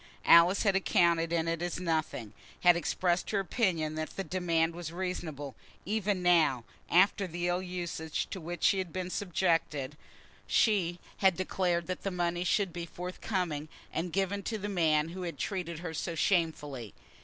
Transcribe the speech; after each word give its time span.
Alice 0.25 0.63
had 0.63 0.75
accounted 0.75 1.31
it 1.31 1.61
as 1.61 1.79
nothing, 1.79 2.33
had 2.61 2.75
expressed 2.75 3.29
her 3.29 3.39
opinion 3.39 3.93
that 3.93 4.09
the 4.15 4.23
demand 4.23 4.73
was 4.73 4.91
reasonable; 4.91 5.53
even 5.85 6.23
now, 6.23 6.63
after 6.89 7.27
the 7.27 7.47
ill 7.47 7.61
usage 7.61 8.27
to 8.31 8.41
which 8.41 8.63
she 8.63 8.79
had 8.79 8.91
been 8.91 9.11
subjected, 9.11 9.95
she 10.47 10.99
had 11.17 11.37
declared 11.37 11.85
that 11.85 12.01
the 12.01 12.09
money 12.09 12.43
should 12.43 12.73
be 12.73 12.87
forthcoming, 12.87 13.69
and 13.93 14.11
given 14.11 14.41
to 14.41 14.57
the 14.57 14.67
man 14.67 15.09
who 15.09 15.21
had 15.21 15.37
treated 15.37 15.77
her 15.77 15.93
so 15.93 16.15
shamefully. 16.15 16.95